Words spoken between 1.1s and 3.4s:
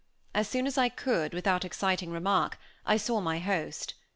without exciting remark, I saw my